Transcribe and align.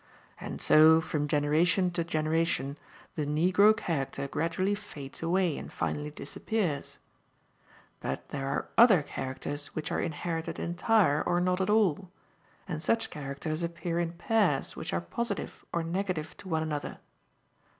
And 0.39 0.59
so, 0.59 0.99
from 0.99 1.27
generation 1.27 1.91
to 1.91 2.03
generation, 2.03 2.75
the 3.13 3.23
negro 3.27 3.77
character 3.77 4.27
gradually 4.27 4.73
fades 4.73 5.21
away 5.21 5.55
and 5.55 5.71
finally 5.71 6.09
disappears. 6.09 6.97
But 7.99 8.29
there 8.29 8.47
are 8.47 8.67
other 8.79 9.03
characters 9.03 9.67
which 9.75 9.91
are 9.91 10.01
inherited 10.01 10.57
entire 10.57 11.21
or 11.21 11.39
not 11.39 11.61
at 11.61 11.69
all, 11.69 12.09
and 12.67 12.81
such 12.81 13.11
characters 13.11 13.61
appear 13.61 13.99
in 13.99 14.13
pairs 14.13 14.75
which 14.75 14.91
are 14.91 15.01
positive 15.01 15.63
or 15.71 15.83
negative 15.83 16.35
to 16.37 16.49
one 16.49 16.63
another. 16.63 16.97